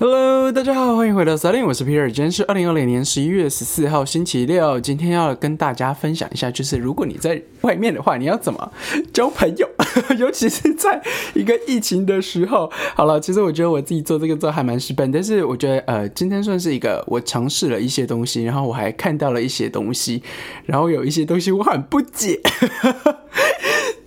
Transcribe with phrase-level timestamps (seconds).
[0.00, 2.10] Hello，大家好，欢迎回到 s 林，我是皮尔。
[2.10, 4.80] 今天是二零二零年十一月十四号，星期六。
[4.80, 8.72] 今天要跟大家分享一下，就是如果你在外面的话，你要怎么
[9.12, 9.68] 交朋友，
[10.16, 11.02] 尤其是在
[11.34, 12.72] 一个疫情的时候。
[12.94, 20.22] 好了，其实我觉得我自己做这个做还蛮失败，但是我觉得呃，今天算是一个我尝试了一些东西，然后我还看到了一些东西，
[20.64, 22.40] 然后有一些东西我很不解。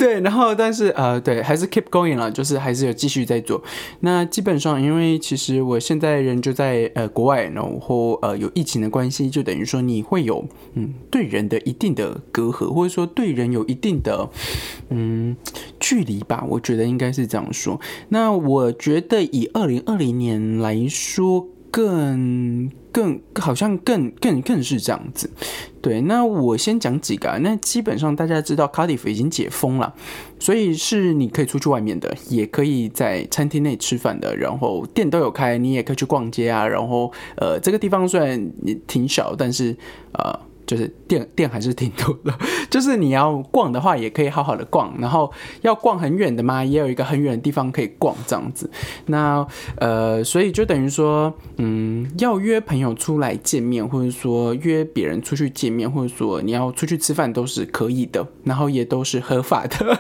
[0.04, 3.64] 对，然后但是呃，对，还是 keep going 了，就是还是有继续在做。
[4.02, 14.30] 那基本上，因为其实我现在人就在呃国外，然后呃有疫情的关系，就等于说你会有嗯对人的一定的隔阂，或者说对人有一定的
[14.90, 15.38] 嗯
[15.80, 16.46] 距离吧。
[16.50, 17.80] 我觉得应该是这样说。
[18.10, 21.48] 那我觉得以二零二零年来说。
[21.74, 25.30] 更更好像更更更是这样子，
[25.82, 26.00] 对。
[26.02, 29.94] 那我先讲几个，啊那基本上大家知道卡迪夫已经解封了，
[30.40, 36.68] 所以是你可以出去外面的，也可以在餐厅内吃饭的，然后店都有开，你也可以去逛街啊。
[36.68, 38.52] 然后呃，这个地方虽然
[38.88, 39.76] 挺小，但是
[40.14, 40.40] 呃。
[40.66, 42.34] 就是店店还是挺多的，
[42.70, 44.94] 就是你要逛的话，也可以好好的逛。
[45.00, 48.70] 然后要逛很远的嘛，也有一个很远的地方可以逛这样子。
[49.08, 49.46] 那
[49.78, 60.00] 呃，所以就等于说，嗯，要约朋友出来见面，或者说约别人出去见面，或者说你要出去吃饭都是可以的，然后也都是合法的。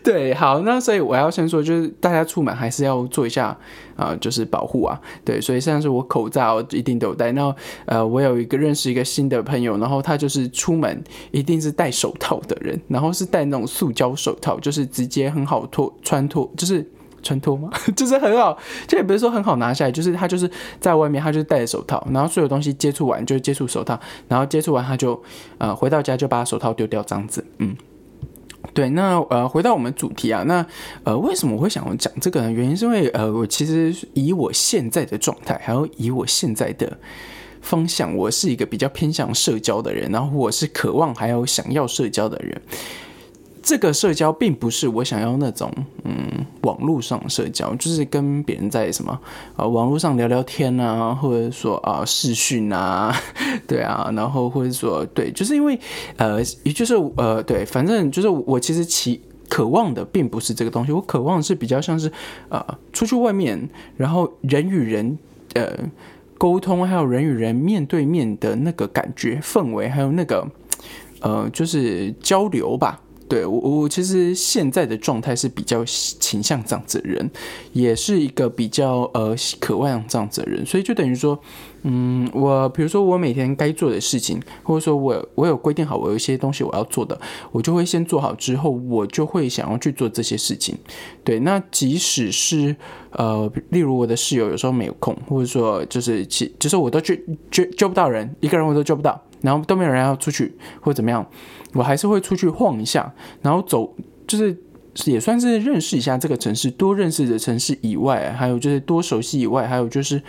[0.04, 3.54] 对，好，那所以我要先说，就是大家出门还是要做一下
[3.96, 4.98] 啊，就是保护啊。
[5.24, 7.30] 对，所以像是我口罩一定都有戴。
[7.32, 16.82] 那呃，我有一个认识一个新的朋友，然后他就是出门一定是戴手套的人，然后是戴那种塑胶手套，就是直接很好脱穿脱，就是
[17.22, 17.68] 穿脱吗？
[17.94, 18.56] 就是很好，
[18.88, 25.22] 这也不是说很好拿下来，就是他就是在外面，他就戴着手套，然后所有东西接触完就接触手套，然后接触完他就
[25.58, 27.76] 呃回到家就把手套丢掉，这样子，嗯。
[28.72, 30.64] 对，那呃，回到我们主题啊，那
[31.04, 32.50] 呃，为什么我会想要讲这个呢？
[32.50, 36.98] 原因是因为呃，我其实以我现在的状态，还有以我现在的
[37.60, 42.62] 方向，我是一个比较偏向社交的人，然后我是渴望还有想要社交的人。
[43.62, 45.70] 这个社交并不是我想要那种，
[46.04, 49.18] 嗯，网络上社交，就是跟别人在什么
[49.56, 53.14] 啊，网络上聊聊天啊，或者说啊视讯啊，
[53.68, 55.78] 对啊，然后或者说对，就是因为
[56.16, 62.10] 呃，也就是呃，对，反正就是我其实其渴望的并不是这个东西，我渴望是比较像是
[62.48, 65.18] 呃，出去外面，然后人与人
[65.54, 65.76] 呃
[66.38, 70.46] 沟通，还有人与人面对面的那个感觉氛围，还有那个
[71.20, 72.98] 呃，就是交流吧。
[73.30, 77.30] 对我，我其实现在的状态是比较倾向这样子的人，
[77.72, 81.38] 也是一个比较呃渴望这样子的人，所以就等于说，
[81.82, 87.16] 嗯，我比如说我每天该做的事情，或者说我我有规定好我有一些东西我要做的，
[87.52, 90.76] 我就会先做好之后，我就会想要去做这些事情。
[91.22, 92.74] 对，那即使是
[93.12, 101.24] 呃，例如我的室友有时候没有空，或者说就是其就是我都去救救不到人，一个人我都救不到，然后都没有人要出去或怎么样。
[101.74, 103.94] 我还是会出去晃一下，然后走，
[104.26, 104.56] 就是
[105.04, 110.20] 也算是认识一下这个城市，多认识的城市以外，还有就是多熟悉以外，还有就是，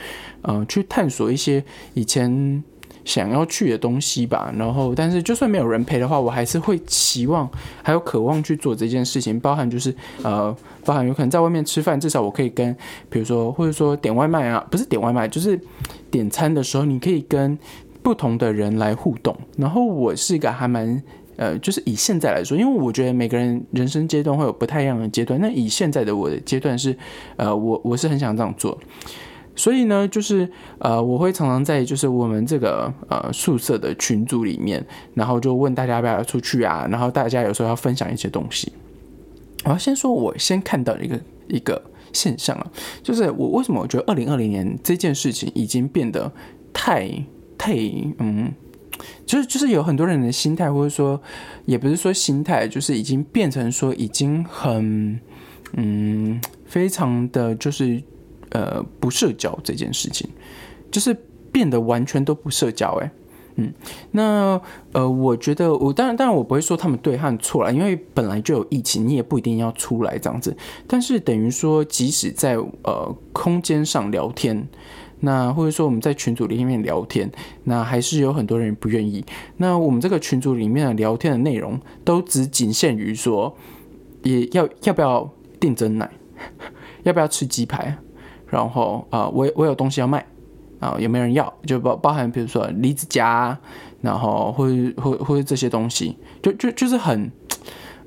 [0.43, 1.63] 呃，去探索一些
[1.95, 2.63] 以前
[3.03, 4.53] 想要去的东西吧。
[4.55, 7.49] 然后，但是就算没有人陪的话，我还是会期望
[7.81, 12.71] 还有渴望去做这件事情，包含就是呃，包含有可能在外面吃饭，至少我可以跟，
[13.09, 15.59] 比如说或者说点外卖啊，不是点外卖，就是
[16.11, 17.57] 点餐的时候，你可以跟
[18.03, 19.35] 不同的人来互动。
[19.57, 21.01] 然后我是一个还蛮。
[21.41, 25.41] 呃，就是以现在来说，因为我觉得每个人人生阶段会有不太一样的阶段。
[25.41, 26.95] 那以现在的我的阶段是，
[27.35, 28.77] 呃，我我是很想这样做，
[29.55, 30.47] 所以呢，就是
[30.77, 34.85] 呃，我会常常在就是我们这个呃宿舍的群组里面，
[35.15, 38.71] 然后就问大家要不要出去啊，然后大家有时候要分享一些东西。
[39.63, 41.81] 我要先说，我先看到一个一个
[42.13, 46.31] 现象啊，就是我为什么我觉得二零二零年这件事情已经变得
[46.71, 47.09] 太
[47.57, 47.73] 太
[48.19, 48.53] 嗯。
[49.25, 51.19] 就是就是有很多人的心态，或者说
[51.65, 55.19] 也不是说心态，就是已经变成说已经很
[55.73, 58.01] 嗯，非常的就是
[58.49, 60.29] 呃不社交这件事情，
[60.91, 61.15] 就是
[61.51, 63.11] 变得完全都不社交哎，
[63.55, 63.73] 嗯，
[64.11, 64.61] 那
[64.91, 70.55] 呃我觉得我当然当然我不会说他们对和错了，因为本来就有疫情，你也不一定要出来这样子，
[70.85, 74.67] 但是等于说即使在呃空间上聊天。
[75.23, 77.31] 那或者说我们在群组里面聊天，
[77.63, 79.23] 那还是有很多人不愿意。
[79.57, 83.55] 那我们这个群组里面的聊天的内容都只仅限于说，
[84.23, 86.09] 也要要不要订真奶，
[87.03, 87.95] 要不要吃鸡排，
[88.47, 90.25] 然后啊，我我有东西要卖
[90.79, 91.53] 啊，有没有人要？
[91.65, 93.55] 就包包含比如说离子夹，
[94.01, 94.67] 然后或
[94.97, 97.31] 或或者这些东西，就就就是很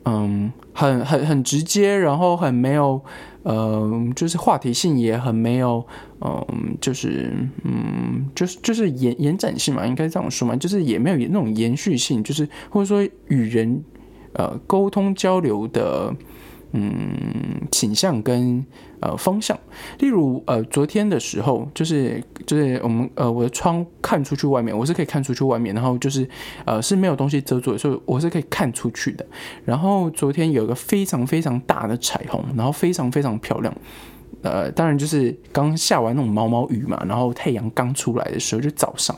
[0.04, 3.00] 嗯很很很直接，然后很没有。
[3.44, 5.86] 嗯，就是话题性也很没有，
[6.20, 7.32] 嗯，就是
[7.62, 13.84] 嗯，就是就是延延展性嘛，应该这样说嘛，就是也没有那种延续性，就是或者说与人
[14.32, 16.14] 呃沟通交流的。
[16.76, 18.66] 嗯，倾向跟
[18.98, 19.56] 呃方向，
[20.00, 26.28] 例如呃昨天的时候，就是就是我们呃我的窗看出去外面，我是可以看出去外面，然后就是
[26.64, 29.24] 呃是没有东西遮住的，所以我是可以看出去的。
[29.64, 33.72] 然后昨天有一个非常非常大的彩虹，然后非常非常漂亮。
[34.42, 39.16] 呃，当然就是刚下完那种毛毛雨嘛，然后太阳刚出来的时候就早上，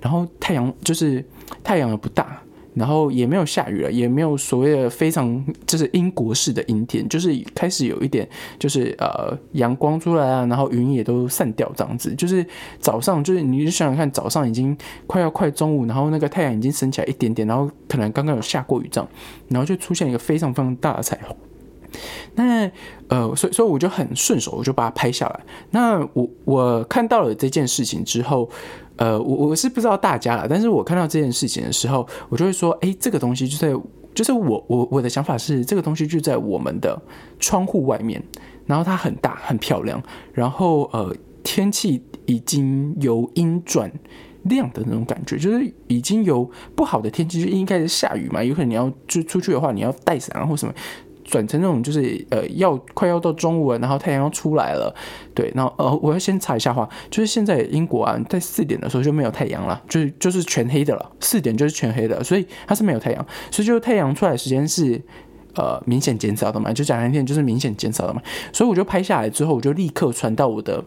[0.00, 1.24] 然后太阳就是
[1.64, 2.40] 太阳也不大。
[2.74, 8.28] 然后也没有下雨了，也没有所谓的非常就是英国式的阴天，就是开始有一点
[8.58, 12.44] 就是呃阳光出来啊，然后云也都散掉这样子，就是
[12.78, 14.76] 早上就是你就想想看，早上已经
[15.06, 19.08] 快要快中午，然后那个太阳已经升起来一点点，然后可能刚刚有下过雨这样，
[19.48, 21.36] 然后就出现一个非常非常大的彩虹。
[22.34, 22.70] 那
[23.08, 25.40] 呃，所以所以我就很顺手，我就把它拍下来。
[25.70, 28.48] 那我我看到了这件事情之后。
[28.96, 33.76] 呃，我我是不知道大家了，但是我看到这件事情的时候，我就会说，哎，这个东西就在，
[34.14, 36.96] 就是我我我的想法是，这个东西就在我们的
[37.40, 38.22] 窗户外面，
[38.66, 40.00] 然后它很大很漂亮，
[40.32, 43.90] 然后呃，天气已经由阴转
[44.44, 50.72] 亮的那种感觉，就是已经有不好的天气，就应该是下雨嘛，有可能你要就出去的话，你要带伞或什么。
[51.24, 54.94] 转成那种就是呃要快要到中午了，然后太阳要出来了，
[55.34, 65.00] 对，然后呃我要先查一下话，就是现在英国啊在四点的时候就没有太阳了，就是就是全黑的了，四点就是全黑的，所以它是没有太阳，所以就太阳出来时间是
[65.54, 68.22] 呃明显减少的嘛，就讲那天就是明显减少的嘛，
[68.52, 70.84] 所以我就拍下来之后，我就立刻传到我的。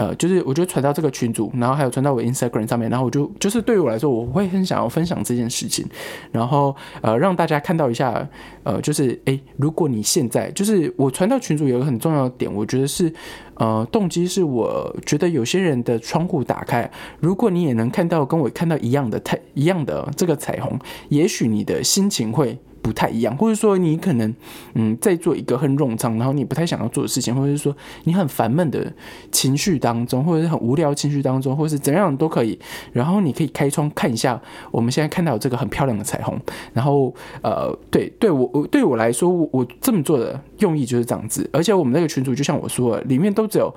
[0.00, 5.86] 呃，就是我觉得传到这个群组，然后还有传到我 Instagram 上面，然后我就就是对于我来说，我会很想要分享这件事情，
[6.32, 8.26] 然后呃让大家看到一下，
[8.62, 13.12] 呃，就是诶，如果你现在就是我传到群组有个很重要的点，我觉得是
[13.56, 20.78] 呃动机是我觉得有些人的窗户打开，如果你也能看到跟我看到一样的太一样的这个彩虹，
[21.10, 22.58] 也许你的心情会。
[22.82, 24.34] 不太一样，或者说你可能
[24.74, 28.92] 嗯在做一个很冗长，然后你不太想要做的事情，或者是说你很烦闷的
[29.30, 32.58] 情绪当中，或者是很无聊情绪当中，或者是怎样都可以。
[32.92, 34.40] 然后你可以开窗看一下
[34.70, 36.38] 我们现在看到这个很漂亮的彩虹。
[36.72, 41.48] 然后呃，对对我我对我来说，我这么做的用意就是这样子。
[41.52, 43.74] 而且我们那个群主就像我说，里面都只有。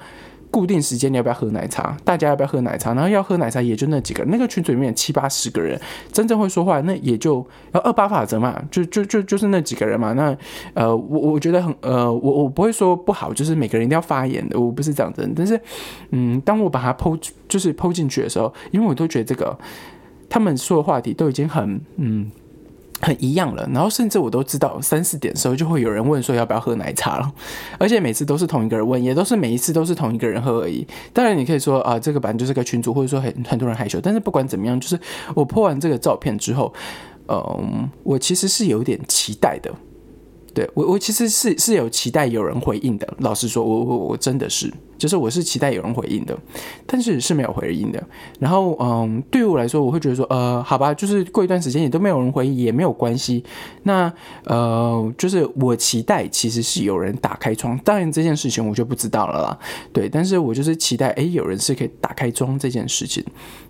[0.53, 1.97] 固定时间你要不要喝奶茶？
[2.05, 2.93] 大家要不要喝奶茶？
[2.93, 10.13] 然后要喝奶茶也就那几个人，那个群组里面七八十个人，真正会说话那也就要二八法则嘛，就就就就是那几个人嘛。
[10.13, 10.37] 那
[10.75, 15.27] 呃，我我觉得很呃，我我不会说不好，就是每个人一定要发言的，我不是这样子。
[15.35, 15.59] 但是
[16.11, 17.19] 嗯，当我把它剖
[17.49, 19.57] 就是剖进去的时候，因为我都觉得这个
[20.29, 22.29] 他们说的话题都已经很嗯。
[23.03, 27.31] 很一样了，然后甚至我都知道三四点的时候就会有人问说要不要喝奶茶了，
[27.77, 30.87] 而且每次都是同一个人问，也都是每一次都是同一个人喝而已。
[31.11, 34.97] 当然你可以说啊，这个版就是个群主，或者说很很多人害羞，但是不管怎么样，就是
[35.35, 36.73] 我破完这个照片之后，
[37.27, 39.69] 嗯，我其实是有点期待的。
[40.53, 43.07] 对我，我其实是是有期待有人回应的。
[43.19, 46.37] 老实说，我我我真的是，就是我是期待有人回应的，
[46.85, 48.01] 但是是没有回应的。
[48.39, 53.43] 然后，嗯，对于我来说，我会觉得说，呃，好吧，就是过一段时间也都没有人回应，也没有关系。
[53.81, 54.13] 那，
[54.45, 59.59] 呃，就是我期待其实是有人打开窗，当然这件事情我就不知道了啦。
[59.91, 63.23] 对，但是我就是期待，哎，有人是可以打开窗这件事情。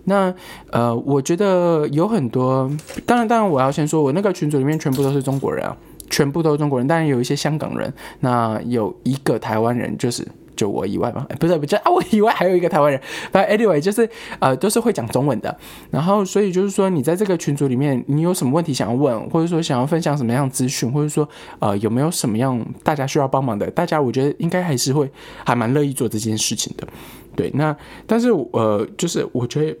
[0.04, 0.34] 那，
[0.70, 2.70] 呃，我觉得有很多，
[3.06, 5.74] 当然，当然我要先说，我那个群组里面全部都是中国人啊。
[6.10, 13.00] 全部都是中国人，当然有一些香港人，那有一个台湾人，就是就我以外嘛，不是不是啊，我以外还有一个台湾人，
[13.32, 14.08] 反正 anyway 就是
[14.38, 15.56] 呃都是会讲中文的，
[15.90, 25.10] 然后所以就是说你在这个群组里面，你有什么问题想要问，或者说想要分享什么样资讯，或者说呃有没有什么样大家需要帮忙的，大家我觉得应该还是会
[25.44, 26.86] 还蛮乐意做这件事情的，
[27.34, 29.76] 对，那但是呃就是我觉得。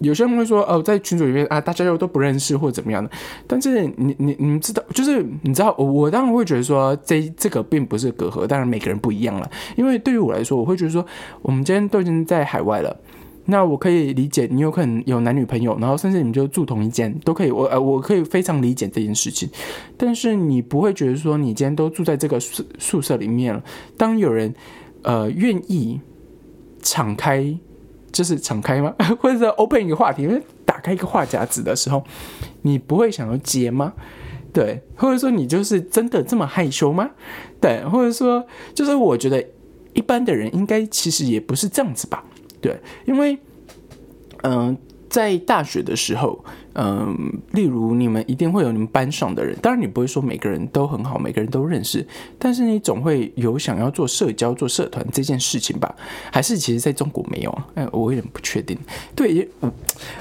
[0.00, 3.10] 有些人会说哦，在群组里面啊，大家又都不认识或者怎么样的。
[3.46, 9.50] 但是你你你知道，就是你知道，我当然会觉得说这这个并不是隔阂，当然每个人不一样了。
[9.76, 11.04] 因为对于我来说，我会觉得说，
[11.42, 12.96] 我们今天都已经在海外了，
[13.44, 19.50] 那我可以理解你有可能有男女朋友，然后甚至你们就住同一间都可以，我呃我可以非常理解这件事情。
[19.98, 23.62] 但是你不会觉得说，你今天都住在这个宿宿舍里面了，
[23.98, 24.54] 当有人
[25.02, 26.00] 呃愿意
[26.80, 27.54] 敞开。
[28.12, 28.94] 就是敞开吗？
[29.20, 30.28] 或者是 open 一个话题，
[30.64, 32.02] 打开一个话匣子的时候，
[32.62, 33.92] 你不会想要接吗？
[34.52, 37.10] 对，或者说你就是真的这么害羞吗？
[37.60, 39.44] 对，或者说就是我觉得
[39.94, 42.24] 一般的人应该其实也不是这样子吧？
[42.60, 43.38] 对，因为
[44.42, 44.76] 嗯，
[45.08, 52.06] 在大学的时候，嗯，例如你们一定会有你们班上的人，当然你不会说每个人都很好，每个人都认识，
[52.38, 55.94] 但是你总会有想要做社交、做社团这件事情吧？
[56.32, 57.66] 还是其实在中国没有啊？
[57.74, 58.78] 哎，我有点不确定。
[59.14, 59.48] 对，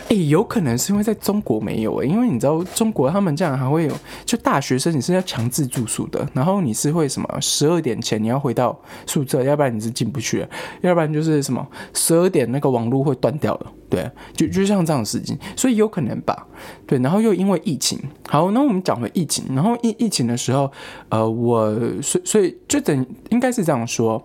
[0.07, 3.93] 哎，有可能是因为在中国没有哎，因为你知道中国他们这样还会有，
[4.25, 10.45] 就大学生你是要强制住宿的，然后你是会什么十二点前你要回到宿舍，要不然你是进不去，
[10.81, 13.71] 要不然就是什么十二点那个网络会断掉了。
[13.89, 16.45] 对，就就像这样的事情，所以有可能吧。
[16.85, 19.43] 对，然后又因为疫情，好，那我们讲回疫情。
[19.55, 20.71] 然后疫疫情的时候，
[21.09, 24.21] 呃，我所所以就等应该是这样说，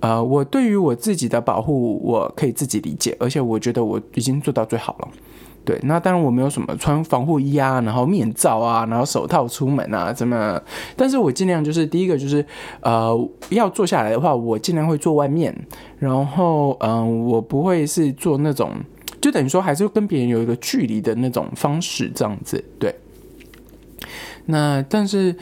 [0.00, 5.08] 呃，我对于我自己的保护，我可以自己理解，而且我觉得我已经做到最好了。
[5.64, 10.60] 对，那当然我没有什么穿防护衣啊，然后面罩啊，然后手套出门啊，怎么？
[10.96, 12.44] 但是我尽量就是第一个就是，
[12.80, 15.52] 呃，要坐下来的话，我尽量会坐外面，
[15.98, 18.70] 然后嗯，我不会是做那种。
[19.20, 22.94] 就等于说，还是跟别人有一个距离的那种方式，这样子对。
[24.46, 25.34] 那但是，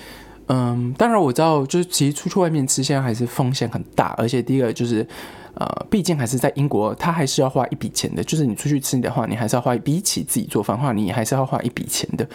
[0.47, 4.14] 嗯，当然我知道，就是其实出去外面吃，现在还是风险很大。
[4.16, 5.07] 而且第一个就是，
[5.54, 8.25] 呃，毕竟还是在英国，他还是要花一笔钱的。
[8.25, 12.26] 就是你出去吃的话，你还是要花比起自己做饭的话，你还是要花一笔钱的。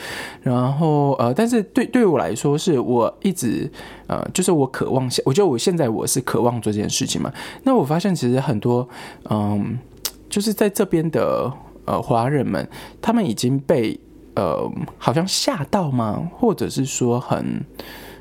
[0.43, 3.71] 然后，呃，但是对对我来说，是我一直，
[4.05, 7.33] 呃，就是我渴望，我觉得我现在我是渴望做这件事情嘛。
[7.63, 8.87] 那我发现其实很多，
[9.31, 9.79] 嗯。
[10.29, 11.51] 就是在这边的
[11.85, 12.67] 呃华人们，
[13.01, 13.99] 他们已经被
[14.35, 16.29] 呃好像吓到吗？
[16.37, 17.65] 或者是说很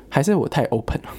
[0.09, 1.09] 还是我太 open 了？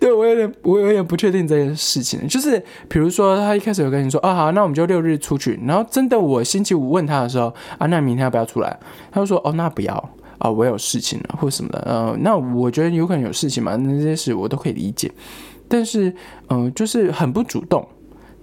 [0.00, 2.26] 对我有点我有点不确定这件事情。
[2.26, 5.58] 就是比如说他一开始有跟你说啊好，那我们就六日出去。
[5.64, 8.78] 然后真的我星期五问他的时候啊，那明天要不要出来？
[9.10, 9.94] 他就说哦那不要
[10.38, 11.78] 啊，我有事情了或什么的。
[11.86, 15.10] 呃，那我觉得有可能有事情嘛，那些事我都可以理解。
[15.68, 16.12] 但是
[16.48, 17.86] 嗯，就是很不主动。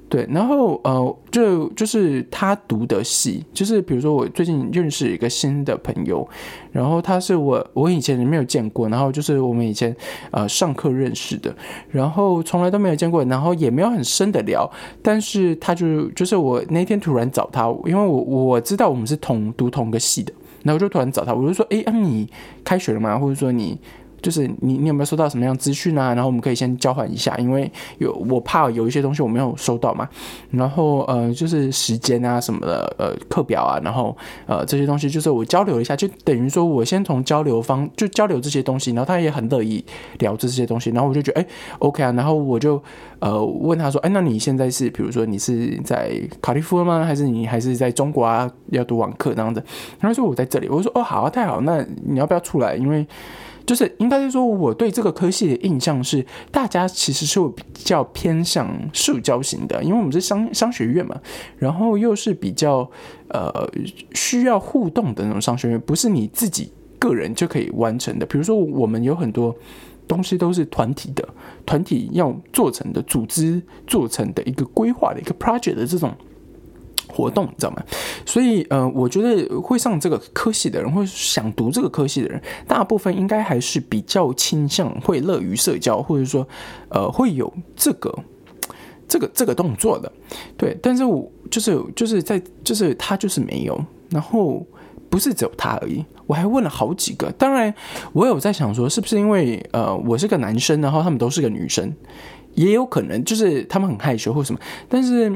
[0.09, 6.27] 对，然后呃，就就是他读的戏，就是比如说我最近认识一个新的朋友，
[6.71, 9.95] 然后他是我我以前没有见过，然后就是我们以前
[10.31, 11.55] 呃上课认识的，
[11.91, 14.67] 然后从来都没有见过，然后也没有很深的聊，
[15.03, 22.27] 但是他就就是我那天突然找他，因为我我知道我们是同读同个系的，然后就突然找他，我就说，哎，你
[22.63, 23.15] 开学了吗？
[23.19, 23.79] 或者说你。
[24.21, 26.13] 就是你，你有没有收到什么样资讯啊？
[26.13, 30.07] 然后我们可以先交换一下，因为有我怕有一些东西我没有收到嘛。
[30.51, 39.83] 然后呃，就是时间啊什么的，呃，课表啊，然后呃这些东西，就是我交流一下，就等于说我先从交流方就交流这些东西，然后他也很乐意
[40.19, 41.47] 聊这些东西，然后我就觉得哎
[41.79, 42.81] ，OK 啊，然后我就
[43.19, 46.11] 呃问他说，哎，那你现在是比如说你是在
[46.41, 47.03] 卡利夫吗？
[47.03, 48.49] 还是你还是在中国啊？
[48.71, 49.63] 要读网课这样子？
[49.99, 52.75] 他说我在这里，我说哦好啊，太好，那你要不要出来？
[52.75, 53.05] 因为
[53.69, 61.15] 就是应该是说，我对这个科系的印象是，大家其实是比较偏向社交型的，因为我们是商商学院嘛，
[61.55, 62.89] 然后又是比较
[63.27, 63.69] 呃
[64.15, 68.25] 需要互动的那种商学院，不是你自己个人就可以完成的。
[68.25, 69.55] 比如说，我们有很多
[70.07, 71.23] 东西都是团体的，
[71.63, 76.11] 团体要做成的，组织做成的一个规划的一个 project 的这种。
[77.11, 77.83] 活动你知道吗？
[78.25, 86.47] 所以呃，我觉得会上这个科系的人，或想读这个科系的人，大部分应该还是比较倾向会乐于社交，或者说
[86.89, 88.13] 呃会有这个
[89.07, 90.11] 这个这个动作的。
[90.55, 94.65] 对，但是我就是就是在就是他就是没有，然后
[95.09, 97.31] 不是只有他而已，我还问了好几个。
[97.31, 97.73] 当然，
[98.13, 101.91] 我有在想说，是不是因为呃我是个男生，然后他们都是个女生，
[102.53, 105.33] 也有可能就是他们很害羞或什么，但是。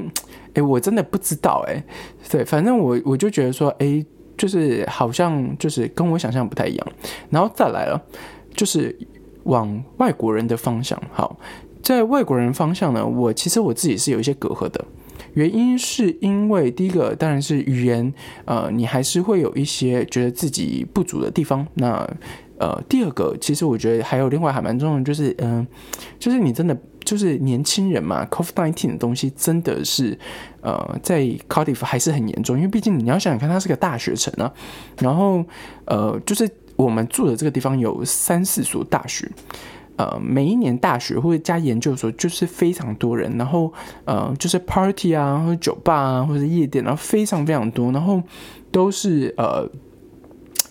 [0.53, 1.83] 哎，我真的不知道哎，
[2.29, 4.05] 对，反正我我就觉得说，哎，
[4.37, 6.87] 就是好像就是跟我想象不太一样，
[7.29, 7.99] 然后再来了，
[8.55, 8.95] 就是
[9.43, 11.01] 往外国人的方向。
[11.11, 11.39] 好，
[11.81, 14.85] 在外国人方向呢，我其实我自己是有一些隔阂的，
[15.33, 18.13] 原因是因为第一个当然是语言，
[18.45, 21.65] 呃，你还是会有一些觉得自己不足的地方。
[21.73, 22.07] 那
[22.59, 25.65] 呃，第二个其实我觉得还有另外还蛮重要的，就是嗯，
[26.19, 26.77] 就是你真的。
[27.03, 30.17] 就是年轻人嘛，COVID-19 的东西真的是，
[30.61, 34.51] 呃，在 Cardiff 还是很严重，因为毕竟你要想想看，它是个大学城啊。
[34.99, 35.43] 然后，
[35.85, 39.29] 呃，就是我们住的这个地方有三四所大学，
[39.97, 43.71] 呃，每一年大学或者加研究所就是非常多人，然后
[44.05, 48.21] 呃，就是 party 啊，或者酒吧啊，或者夜店，然后非常非常多，然后
[48.71, 49.69] 都是呃。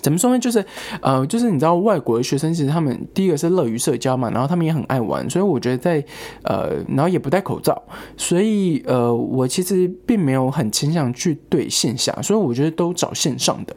[0.02, 0.38] 怎么说呢？
[0.38, 0.64] 就是，
[1.00, 6.04] 呃，就是你知道，外国的学生其实他们第一个是乐于社交嘛，然后他们也很爱玩，所以我觉得在，
[6.42, 7.80] 呃，然后也不戴口罩，
[8.16, 13.74] 所以呃，我其实并没有很倾向去对线下，所以我觉得都找线上的。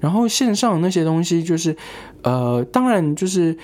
[0.00, 1.76] 然后线上那些东西，就是，
[2.22, 3.56] 呃，当然就是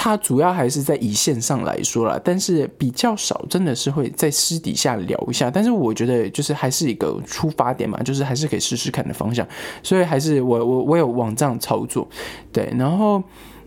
[0.00, 5.50] 他主要还是在以线上来说啦，但是比较少，真的是会在私底下聊一下。
[5.50, 9.44] 但是我觉得就是还是一个出发点嘛，就是还是可以试试看的方向。
[9.82, 12.06] 所以还是我我我有往这样操作，
[12.52, 13.20] 对，然后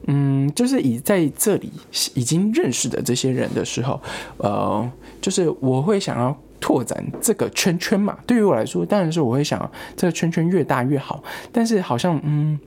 [0.08, 1.70] 嗯，就是以在这里
[2.14, 4.00] 已经认识的这些人的时候，
[4.38, 8.18] 呃，就是我会想要拓展这个圈圈嘛。
[8.26, 11.22] 对于我来说，当然是我会想这个圈圈越大越好。
[11.52, 12.58] 但是好像嗯，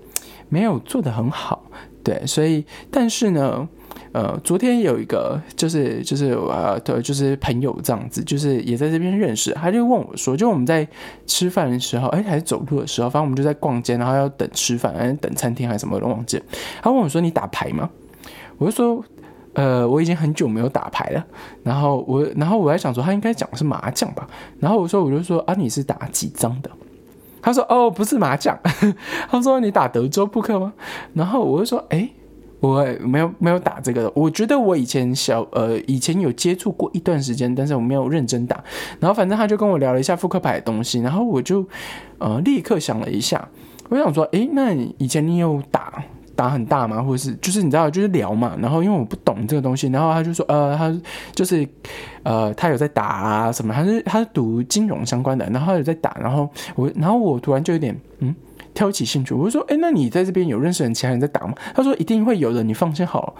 [0.50, 1.64] 没有做得很好。
[2.04, 3.66] 对，所以但是呢，
[4.12, 10.86] 呃，昨天有一个就是就是呃，对，就是朋友这样子，就是也在这边认识，他就问我说，就我们在
[11.26, 16.40] 吃饭的时候，哎，还是走路的时候，反正我们就在逛街，然后要等吃饭，还是等餐厅还是什么，我都忘记。
[16.82, 17.88] 他问我说：“你打牌吗？”
[18.58, 19.02] 我就说
[19.54, 21.24] ：“呃，我已经很久没有打牌了。”
[21.64, 24.28] 然后我，然后我在想说，他应该讲的是麻将吧？
[24.60, 26.70] 然后我说：“我就说啊，你是打几张的？”
[27.44, 28.58] 他说：“哦，不是麻将。
[29.28, 30.72] ”他说：“你打德州扑克吗？”
[31.12, 32.08] 然后我就说：“哎，
[32.60, 34.10] 我没有没有打这个。
[34.14, 38.64] 我觉得我以前小呃以前有接触过一段时间，但是我没有认真打。
[38.98, 41.62] 然后反正他就跟我聊了一下扑克牌的东西，然后我就
[42.16, 43.46] 呃立刻想了一下，
[43.90, 46.02] 我想说：哎，那以前你有打？”
[46.34, 47.02] 打很大吗？
[47.02, 48.56] 或者是就是你知道，就是聊嘛。
[48.60, 50.94] 然后因为我不懂这个东西，然后他就说，呃，他
[51.34, 51.66] 就是
[52.22, 56.16] 呃，他有在打啊什么，他是他是读金融相关的，然后他有在打。
[56.20, 58.34] 然后我，然后我突然就有点嗯
[58.74, 61.54] 挑起兴趣，我就说，哎，那你在这边有认识人，其他人在打吗？
[61.74, 63.34] 他说一定会有的，你放心好了。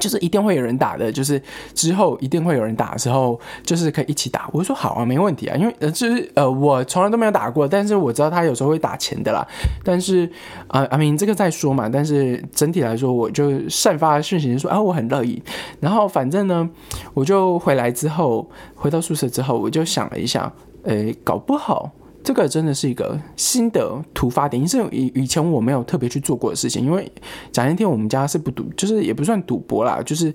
[0.00, 1.40] 就是一定会有人打的，就是
[1.74, 4.48] 之后一定会有人打的时候，就是可以一起打。
[4.52, 9.46] 我说好啊，没问题啊，因为呃，就是呃，我从来都没有打过，但是我知道他有时候会打钱的啦。
[9.82, 10.28] 但是
[10.68, 11.88] 啊，阿明这个再说嘛。
[11.88, 15.42] 但是整体来说，我就散发讯息说啊，我很乐意。
[15.80, 16.68] 然后反正呢，
[17.12, 20.52] 我就回来之后，回到宿舍之后，我就想了一下，
[20.84, 21.92] 诶，搞不好。
[22.24, 26.82] 这个真的是一个新的突发点，是以以前我没有特别去做过的事情。
[26.82, 27.08] 因为
[27.52, 30.34] 讲一天我们家是不赌，就是也不算赌博啦，就是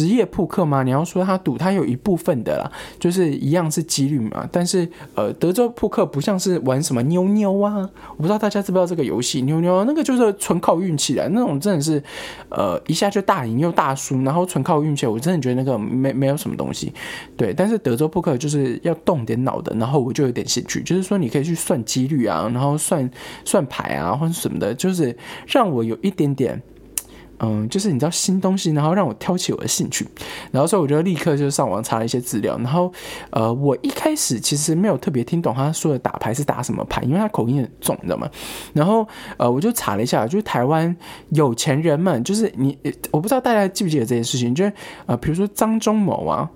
[0.00, 0.82] 职业扑克嘛。
[0.82, 4.48] 你要说他赌，他有一部分的啦，就是一样是几率嘛。
[4.52, 12.02] 但是呃，德州扑克不像是玩什么妞妞啊，我不知道大家知不知道这个游戏妞妞，那个就是纯靠运气的，那种真的是
[12.50, 15.06] 呃一下就大赢又大输，然后纯靠运气。
[15.06, 16.92] 我真的觉得那个没没有什么东西。
[17.34, 21.30] 对，但是德州扑克就是要动点脑的，然后我就有点兴趣，就是说你。
[21.30, 23.08] 可以去算几率啊，然后算
[23.44, 26.60] 算牌啊，或者什么的，就是让我有一点点，
[27.42, 30.06] 嗯，就是你知道新东西，然后让我挑起我的兴趣，
[30.52, 32.92] 然后所以我就立刻就上网查了一些资料，然后
[33.30, 38.28] 呃，我一开始其实没有特别听懂他说的打牌是打什么牌，因为他口音很重，你知道吗？
[38.72, 39.06] 然后
[39.38, 40.94] 呃，我就查了一下，就是台湾
[41.30, 42.78] 有钱人们，就是你，
[43.10, 44.72] 我不知道大家记不记得这件事情，就是
[45.06, 46.50] 呃，比如说张忠谋啊，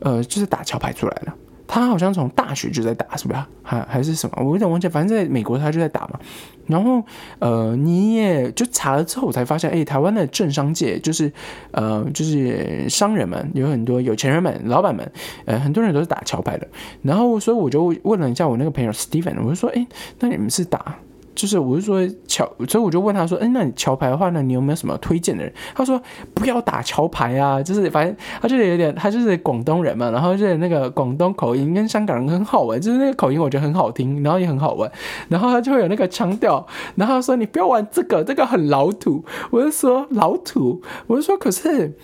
[0.00, 1.32] 呃，就是打桥牌出来的。
[1.72, 3.40] 他好像从大学就在打，是不是？
[3.62, 4.42] 还还是什么？
[4.42, 4.88] 我有点忘记。
[4.88, 6.18] 反正在美国他就在打嘛。
[6.66, 7.00] 然后
[7.38, 11.32] 呃，你也就查了之后，我才发现，哎，台湾的政商界就是
[11.70, 15.08] 呃，就是商人们有很多有钱人们、老板们，
[15.44, 16.66] 呃，很多人都是打桥牌的。
[17.02, 19.86] 然后所以我就问了一下我那个朋友 Steven，我就说，哎，
[20.18, 20.96] 那你们是打？
[21.32, 26.00] 就是，我是说桥，所以我就问他说：“哎，那你桥牌的话呢，你有没有什么推荐的人？”他说
[26.34, 34.90] ：“不要打桥牌啊，就是反正他就是有点，他就是广东人嘛，然后就是那个广东口音跟香港人很好玩，就是那个口音我觉得很好听，然后也很好玩，
[35.28, 36.66] 然后他就会有那个腔调，
[36.96, 39.24] 然后说你不要玩这个，这个很老土。
[39.50, 41.96] 我就说老土，我就说可是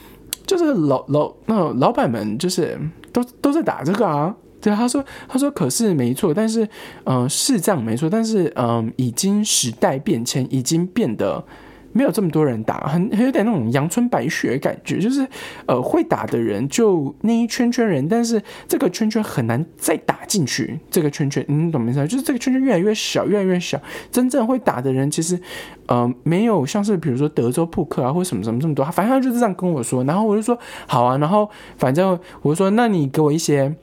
[0.46, 2.78] 就是老老那老板们就是
[3.12, 6.68] 都都在打这个啊。”对，他说，他说，可是没错，但是，
[7.04, 11.44] 嗯，是这样没错，但是，嗯，已经时代变迁，已经变得
[11.92, 15.26] 没有这么多人打，很很有点那种阳春白雪的感觉，就是，
[15.66, 25.38] 呃，会打的人就那一圈圈人，但是这个圈圈很难再打进去，这个圈圈，你懂没错，就是这个圈圈越来越小，越来越小，真正会打的人其实，
[25.86, 33.74] 呃，没有像是比如说德州扑克啊，或什么什么这么多，反正他就是这样跟我说，然后我就说好啊，然后反正我就说，那你给我一些。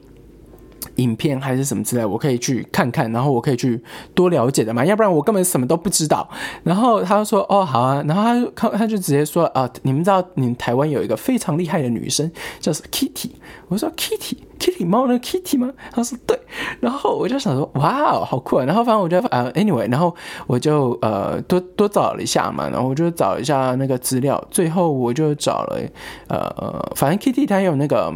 [0.96, 3.82] 影片还是什么之类，我可以去看看，然后我可以去
[4.14, 6.28] 多了解的嘛，要不然我根本什么都不知道。
[6.64, 13.32] 然后他就说：“哦，好啊。”然后他就他他就直接说：“啊，你们知道，你们台湾有一个非常厉害的女生，叫 Kitty。”
[13.70, 16.40] 我说：“Kitty，Kitty 猫那个 Kitty 吗？”他说：“对。”
[16.80, 20.14] 然后我就想说：“哇，好酷啊！”然后反正我就呃，anyway，然后
[20.46, 25.80] 我就呃多多找了一下嘛，然后我就找一下那个资料，最后我就找了
[26.28, 28.14] 呃，反正 Kitty 它有那个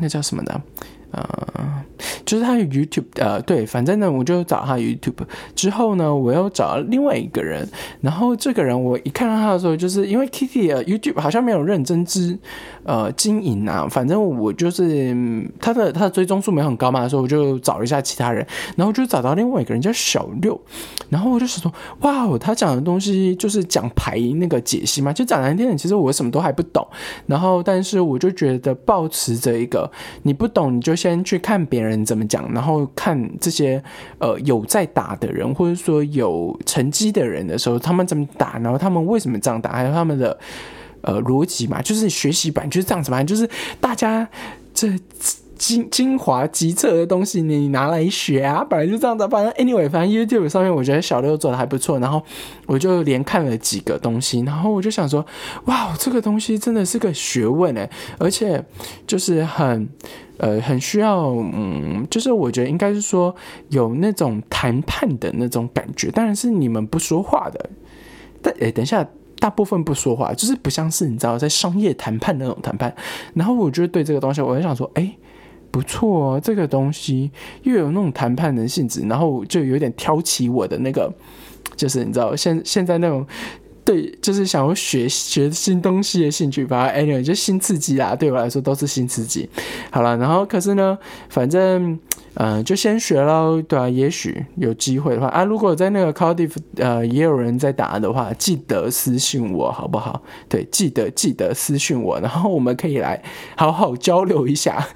[0.00, 0.60] 那叫什么的，
[1.12, 1.84] 呃。
[2.24, 5.26] 就是他有 YouTube，呃，对，反正呢，我就找他 YouTube。
[5.54, 7.68] 之后呢，我又找了另外一个人，
[8.00, 12.38] 然后这个人我一看到他的时候，就是因为 Kitty 的 YouTube 好像没有认真之
[12.84, 15.14] 呃经营啊，反正我就是
[15.60, 18.46] 他的他的追踪数没有很高嘛，所以我就找了一下其他人，
[18.76, 20.58] 然后就找到另外一个人叫小六，
[21.08, 26.86] 然后我就想说，哇，他讲的东西就是讲牌那个解析嘛，就讲难听点，其实我什么都还不懂，
[27.26, 29.90] 然后但是我就觉得保持着一个
[30.22, 33.82] 你不懂你就先去看别人怎么讲，然后看这些
[34.18, 40.38] 呃有在打的人或者说有成绩的人的时候，他们怎么打，然后他们为什么这样打，还有他们的。
[41.02, 43.48] 呃，逻辑嘛，就是学习版就是这样子嘛，就是
[43.80, 44.28] 大家
[44.74, 44.86] 这
[45.60, 49.28] 精精华极测的东西，你拿来学啊，本来就这样子。
[49.28, 52.22] 反正 anyway，反正 YouTube 上面我觉得小六做的还不错，然后
[52.64, 55.22] 我就连看了几个东西，然后我就想说，
[55.66, 58.64] 哇，这个东西真的是个学问诶，而且
[59.06, 59.86] 就是很
[60.38, 63.36] 呃很需要，嗯，就是我觉得应该是说
[63.68, 67.68] 有那种谈判的那种感觉，当然是你们不说话的，
[68.40, 69.06] 但诶，等一下。
[69.38, 72.94] 大部分不说话，就是不像是你知道在商业谈判那种谈判。
[73.32, 75.16] 然后我就对这个东西，我就想说，哎，
[75.70, 77.30] 不错哦，这个东西
[77.62, 81.12] 又有那种谈判的性质，然后就有点挑起我的那个，
[81.76, 83.26] 就是你知道现现在那种
[83.84, 86.88] 对，就是想要学学新东西的兴趣吧。
[86.90, 89.48] Anyway，就新刺激啦，对我来说都是新刺激。
[89.90, 91.98] 好了，然后可是呢，反正。
[92.34, 100.22] 嗯，就先学喽，对啊，也许有机会的话啊，如果在那个 Cardiff 呃也有人在打的话，记得私信我好不好？
[100.48, 103.20] 对，记得记得私信我，然后我们可以来
[103.56, 104.86] 好好交流一下，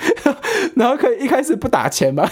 [0.74, 2.30] 然后可以一开始不打钱吧。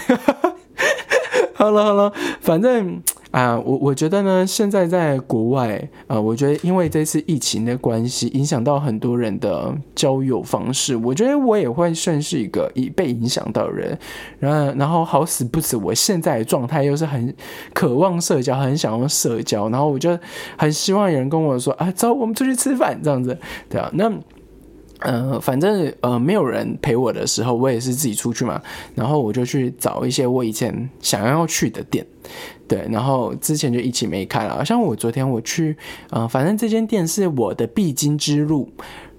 [1.53, 3.01] 好了好了，反正。
[3.33, 10.95] 啊，我我觉得呢，现在在国外，呃，我觉得因为这次疫情的关系，影响到很多人的交友方式。
[10.95, 13.97] 我觉得我也会算是一个已被影响到的人，
[14.37, 17.33] 然后然后好死不死，我现在的状态又是很
[17.73, 20.15] 渴望社交，很想要社交，然后我就
[20.55, 23.35] 很希望有人跟我说啊，走，我们出去吃饭这样子，
[23.67, 24.13] 对啊，那。
[25.05, 28.61] 嗯，反正呃，没有人陪我的时候，我也是自己出去嘛。
[28.95, 32.05] 然后我就去找一些我以前想要去的店，
[32.67, 32.87] 对。
[32.89, 35.75] 然后之前就一起没开了，像我昨天我去，
[36.11, 38.69] 嗯，反正这间店是我的必经之路。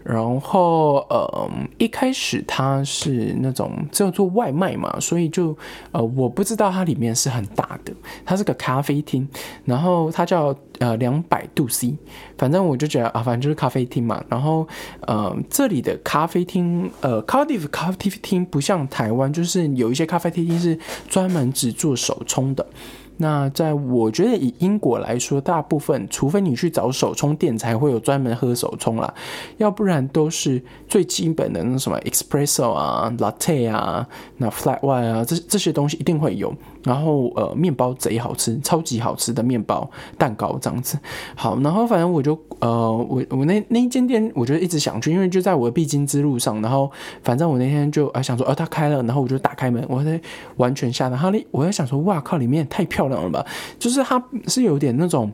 [0.05, 5.57] 然后，呃，一开始它是那种只有做外卖嘛，所以就，
[5.93, 7.93] 呃，我不知道它里面是很大的，
[8.25, 9.27] 它是个咖啡厅，
[9.65, 11.97] 然后它叫呃两百度 C，
[12.37, 14.23] 反正我就觉得啊，反正就是咖啡厅嘛。
[14.29, 14.69] 然后，
[15.07, 22.67] 呃，这里的咖啡厅，呃，Cardiff 咖啡厅不像台湾，就是有一些咖啡厅是专门只做手冲的。
[23.17, 29.15] 那在我觉得以英国来说，大部分除非你去找手冲店才会有专门喝手冲啦，
[29.59, 34.07] 要不然都是最基本的那什么 espresso 啊、latte 啊、
[34.39, 36.55] 那 flat white 啊，这这些东西一定会有。
[36.85, 40.99] 然后呃，面包贼好吃，超级好吃的面包蛋糕这样子。
[41.35, 46.61] 好，然后反正我就呃，我我那那一间店，我就一直想去，因为就在我的必经之路上。
[46.63, 46.91] 然后
[47.23, 50.21] 反正我那天就啊想说，哦，它开了，然后我就打开门，我在
[50.57, 51.17] 完全吓到。
[51.17, 53.45] 它里我在想说，哇靠，里面太漂亮了吧！
[53.79, 55.33] 就是它是有点那种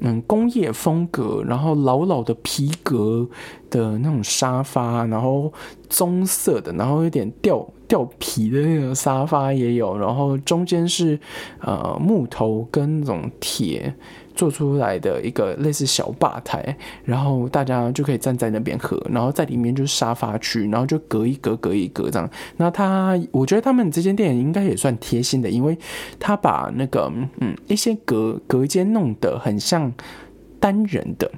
[0.00, 3.26] 嗯工业风格，然后老老的皮革
[3.70, 5.52] 的那种沙发，然后
[5.88, 7.66] 棕色的，然后有点掉。
[7.90, 11.18] 掉皮的那种沙发也有，然后中间是
[11.60, 13.92] 呃木头跟那种铁
[14.32, 22.30] 做出来的一个类似小吧台，然后大家就可以站在那边喝，然后在里面就是沙发区，然后就隔一隔隔一隔这样。
[22.58, 25.76] 那他我觉得他们这间店应该也算贴心的，因为
[26.20, 29.92] 他把那个嗯一些隔隔间弄得很像
[30.60, 31.28] 单人的。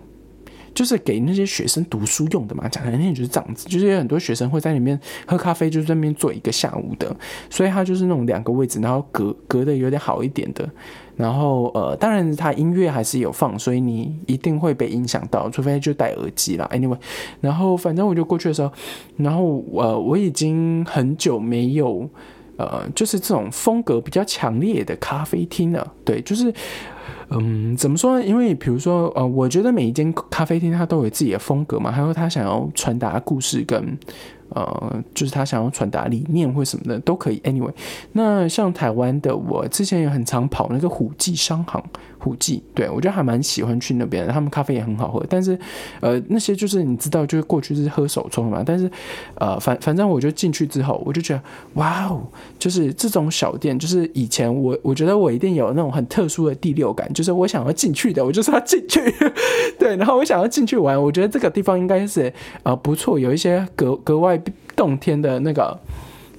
[0.74, 7.14] 就是给那些学生读书用的嘛，讲难听就是这样子，就是有很多学生会在里面喝咖啡，就在那边坐一个下午的，
[7.50, 10.68] 所以他就是那种两个位置，然后隔隔的有点好一点的，
[11.16, 16.68] 然后呃，当然他音乐还是有放，所以你一定会被影响到，除非就戴耳机啦。
[16.72, 16.98] Anyway，
[17.40, 18.72] 然后反正我就过去的时候，
[19.16, 22.08] 然后呃，我已经很久没有
[22.56, 26.52] 呃，就是这种风格比较强烈的咖啡厅了，对，就是。
[27.40, 28.24] 嗯，怎么说呢？
[28.24, 33.98] 因为比如说，呃，我觉得每一间咖啡厅它都有自己的风格嘛，还有他想要传达故事跟。
[34.54, 37.38] 呃，就是他想要传达理念或什么的都可以。
[37.40, 37.72] Anyway，
[38.12, 41.82] 那像台湾的，我之前也很常跑那个虎记商行，
[42.18, 45.24] 虎记，对我觉得还蛮喜欢去那边，他们咖啡也很好喝。
[45.28, 45.58] 但是，
[46.00, 48.62] 呃，那些就是你知道，就是过去是喝手冲嘛。
[48.64, 48.90] 但是，
[49.36, 51.42] 呃，反反正我就进去之后，我就觉得，
[51.74, 52.22] 哇哦，
[52.58, 59.00] 就是这种小店，就是以前我我觉得我一定有那种很特殊的第六感，就是我想要进去的，我就是要进去，
[59.78, 62.32] 对，然后我想要进去玩，我觉得这个地方应该是
[62.64, 64.40] 呃不错，有一些格格外。
[64.82, 65.78] 洞天的那个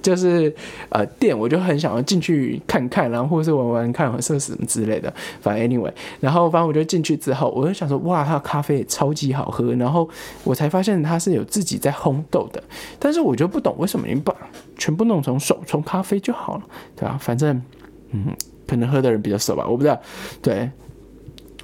[0.02, 0.54] 就是
[0.90, 5.10] 呃店，我就很想要进去看看，然后或者是玩玩看或者什么之类的。
[5.40, 9.72] 反正 anyway，然后反正我就进去之后，我就想说，哇，它的咖啡也超级好喝。
[9.76, 10.06] 然后
[10.42, 12.62] 我才发现它是有自己在烘豆的，
[12.98, 14.34] 但是我就不懂为什么你把
[14.76, 17.16] 全部弄成手冲咖啡就好了，对吧？
[17.18, 17.62] 反正
[18.10, 18.26] 嗯，
[18.68, 19.98] 可能喝的人比较少吧，我不知道。
[20.42, 20.68] 对。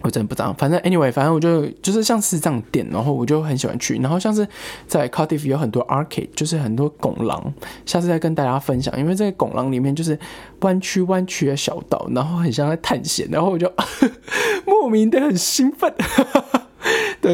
[0.03, 4.47] 我真的不知道，反正 anyway，反正我就就是像是这样店，然后我就很喜欢去，然后像是
[4.87, 7.53] 在 Cardiff 有很多 arcade，就是很多拱廊，
[7.85, 10.19] 下次再跟大家分享，因为这个拱廊里面就是
[10.61, 13.71] 弯曲弯曲的小道，然后很像在探险，然后我就
[14.67, 15.93] 莫名的很兴奋。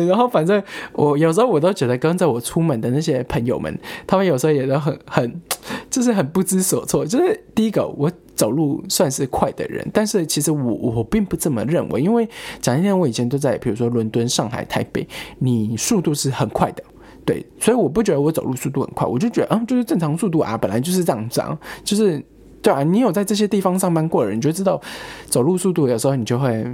[0.04, 5.40] 然后反正我有时候我都觉得跟着我出门的那些朋友们，他们有时候也都很很，
[5.88, 7.06] 就是很不知所措。
[7.06, 12.28] 就是第一个，我走路算是快的人，但是其实我我并不这么认为，因为
[12.60, 15.06] 讲一天我以前都在，比如说伦敦、上海、台北，
[15.38, 16.82] 你速度是很快的，
[17.24, 22.22] 对，所以我不觉得我走路速度很快，我就觉得嗯，就是正常速度啊，本来就是这样子啊，就是
[22.60, 24.80] 对啊，你有在这些地方上班过的人，你就知道
[25.26, 26.64] 走路速度有时候你就会。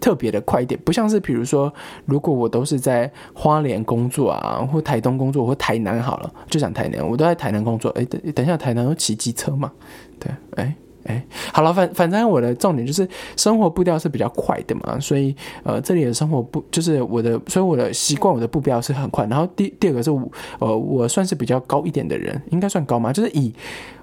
[0.00, 1.72] 特别的快一点，不像是比如说，
[2.06, 7.90] 如果我都是在花莲工作啊，或台东工作，或台南好了，就讲台南，我都在台南工作。
[7.90, 9.70] 哎，等等一下，台南有骑机车嘛？
[10.18, 10.74] 对，哎。
[11.04, 19.26] 哎，好了，反反正我的重点就是生活步调是比较快的嘛，所以呃，这里的生活步就是我的，所以我的习惯，我的步调是很快。
[19.26, 20.10] 然后第第二个是，
[20.58, 23.12] 呃，我算是比较高一点的人，应该算高吗？
[23.12, 23.52] 就是以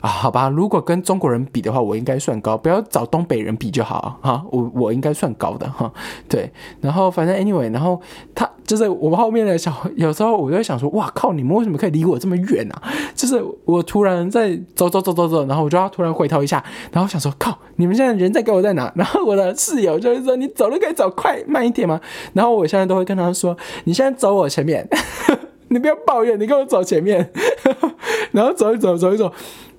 [0.01, 4.43] 啊，好吧，如果跟中国人比的话，我应该算高，不要找东北人比就好哈。
[4.51, 5.91] 我我应该算高的哈，
[6.27, 6.51] 对。
[6.81, 8.01] 然后反正 anyway，然后
[8.33, 8.49] 他。
[8.67, 12.83] 就是我们后面的小，有时候我就会想说，哇靠，你们为什么可以离我这么远啊？
[13.15, 18.91] 就是我突然在走走走走走，然后我就要突然回头一下，然后想说，靠，你们现在人在给我在哪？
[18.93, 21.99] 然后我的室友就会说，你走路可以走快慢一点吗？
[22.33, 24.85] 然后我现在都会跟他说，你现在走我前面，
[25.69, 27.31] 你不要抱怨，你跟我走前面，
[28.33, 29.31] 然后走一走走一走，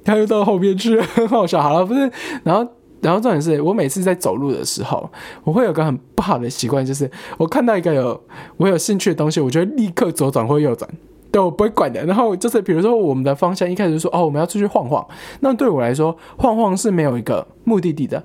[0.02, 1.60] 他又到后面去，很好笑。
[1.60, 2.10] 好了，不是，
[2.42, 2.66] 然后。
[3.00, 5.08] 然后重点是我每次在走路的时候，
[5.44, 8.20] 我会有个很不好的习惯，就是我看到一个有
[8.56, 10.88] 我有兴趣的东西，我就会立刻左转或右转，
[11.30, 12.04] 对我不会管的。
[12.04, 15.06] 然后就是比如说我们的方向一开始就说哦我们要出去晃晃，
[15.40, 18.22] 那对我来说晃晃是没有一个目的地的。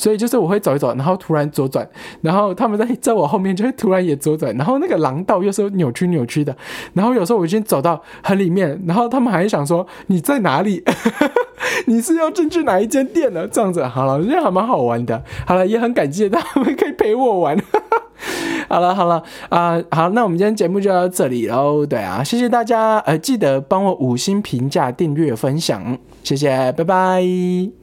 [0.00, 1.86] 所以就是我会走一走，然后突然左转，
[2.22, 6.56] 然后他们在在我后面就会突然也左转，然后那个廊道又是扭曲扭曲的，
[6.94, 10.82] 然后有时候我已经走到很里面，然后他们还想说你在哪里？
[11.86, 13.46] 你是要进去哪一间店呢？
[13.46, 15.22] 这样子好了，我觉得还蛮好玩的。
[15.46, 17.58] 好了，也很感谢他们可以陪我玩。
[18.68, 21.84] 好了好了啊，好，那我们今天节目就到这里喽。
[21.84, 27.79] 对啊，谢谢大家，呃，记得帮我五星评价、订阅、分享，谢谢，拜拜。